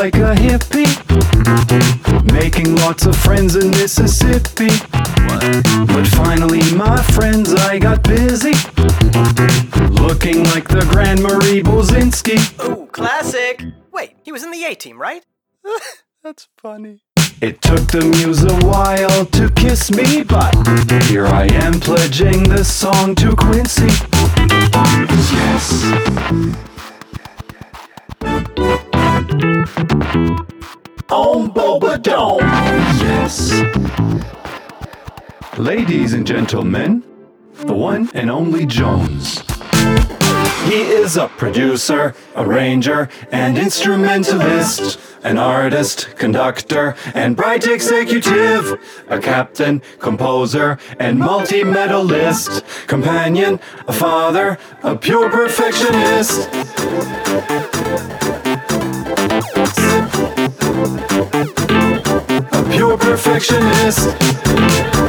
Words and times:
like 0.00 0.14
a 0.14 0.34
hippie, 0.34 0.88
making 2.32 2.74
lots 2.76 3.04
of 3.04 3.14
friends 3.16 3.54
in 3.54 3.70
Mississippi. 3.70 4.89
But 5.86 6.06
finally, 6.08 6.62
my 6.74 7.02
friends, 7.02 7.52
I 7.54 7.78
got 7.78 8.02
busy, 8.02 8.52
looking 10.00 10.44
like 10.44 10.68
the 10.68 10.86
Grand 10.90 11.22
Marie 11.22 11.62
Bozinski. 11.62 12.38
Ooh, 12.68 12.86
classic. 12.86 13.64
Wait, 13.92 14.16
he 14.22 14.32
was 14.32 14.42
in 14.44 14.50
the 14.50 14.64
A 14.64 14.74
team, 14.74 15.00
right? 15.00 15.24
That's 16.22 16.48
funny. 16.58 17.02
It 17.40 17.62
took 17.62 17.80
the 17.88 18.02
muse 18.02 18.44
a 18.44 18.54
while 18.66 19.24
to 19.24 19.50
kiss 19.52 19.90
me, 19.90 20.22
but 20.22 20.54
here 21.04 21.26
I 21.26 21.46
am 21.46 21.80
pledging 21.80 22.42
this 22.42 22.70
song 22.72 23.14
to 23.14 23.34
Quincy. 23.34 23.88
Yes. 25.32 25.84
On 31.10 31.50
Boba 31.50 32.02
Dome. 32.02 32.40
Yes. 33.00 33.50
Ladies 35.60 36.14
and 36.14 36.26
gentlemen, 36.26 37.04
the 37.52 37.74
one 37.74 38.08
and 38.14 38.30
only 38.30 38.64
Jones. 38.64 39.42
He 40.64 40.80
is 40.80 41.18
a 41.18 41.28
producer, 41.28 42.14
arranger, 42.34 43.10
and 43.30 43.58
instrumentalist, 43.58 44.98
an 45.22 45.36
artist, 45.36 46.16
conductor, 46.16 46.96
and 47.12 47.36
bright 47.36 47.66
executive, 47.66 48.80
a 49.08 49.20
captain, 49.20 49.82
composer, 49.98 50.78
and 50.98 51.18
multi 51.18 51.62
medalist, 51.62 52.64
companion, 52.86 53.60
a 53.86 53.92
father, 53.92 54.56
a 54.82 54.96
pure 54.96 55.28
perfectionist. 55.28 56.48
A 62.50 62.68
pure 62.72 62.96
perfectionist. 62.96 64.99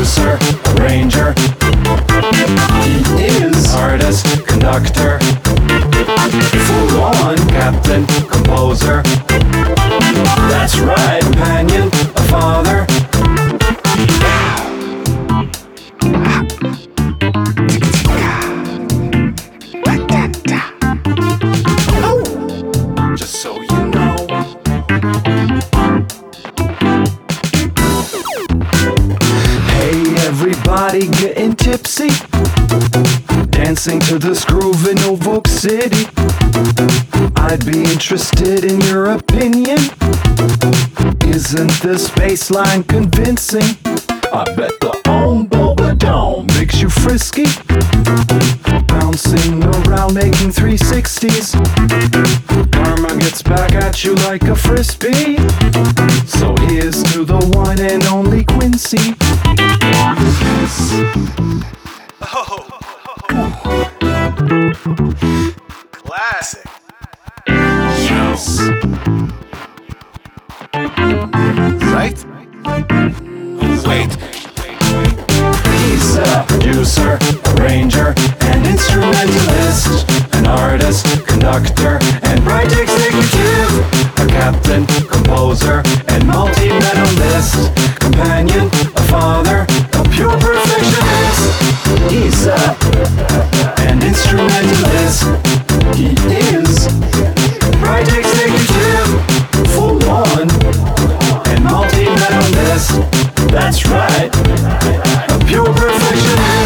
Producer, 0.00 0.38
arranger. 0.78 1.34
He 3.18 3.26
is 3.44 3.74
artist, 3.74 4.24
conductor, 4.46 5.18
full 6.64 7.00
on 7.02 7.36
captain, 7.48 8.06
composer. 8.26 9.02
That's 10.48 10.78
right, 10.78 11.19
tipsy. 31.60 32.08
Dancing 33.50 34.00
to 34.00 34.18
this 34.18 34.44
groove 34.44 34.86
in 34.88 34.96
Novoque 34.96 35.46
City. 35.46 36.08
I'd 37.36 37.64
be 37.66 37.82
interested 37.84 38.64
in 38.64 38.80
your 38.82 39.12
opinion. 39.12 39.78
Isn't 41.26 41.72
this 41.82 42.10
bass 42.10 42.50
line 42.50 42.82
convincing? 42.84 43.76
I 44.32 44.44
bet 44.56 44.72
the 44.80 45.00
Om 45.06 45.48
Boba 45.48 45.98
Dome 45.98 46.46
makes 46.58 46.80
you 46.80 46.88
frisky. 46.88 47.44
Bouncing 48.86 49.62
around, 49.62 50.14
making 50.14 50.50
360s. 50.50 51.54
Karma 54.02 54.08
gets 54.08 54.08
back 54.08 54.08
at 54.08 54.08
you 54.08 54.14
like 54.14 54.42
a 54.44 54.56
frisbee. 54.56 55.36
So 56.26 56.54
here's 56.66 57.02
to 57.12 57.24
the 57.24 57.38
one 57.54 57.80
and 57.80 58.04
only 58.04 58.44
Quincy. 58.44 59.14
Classic. 65.92 66.66
Yes. 67.46 68.60
Right? 71.92 72.24
Wait. 73.86 74.39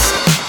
Peace. 0.00 0.39